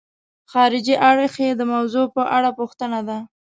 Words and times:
خارجي 0.51 0.95
اړخ 1.09 1.33
یې 1.43 1.49
د 1.55 1.61
موضوع 1.73 2.05
په 2.15 2.23
اړه 2.37 2.49
پوښتنه 2.59 2.99
ده. 3.07 3.17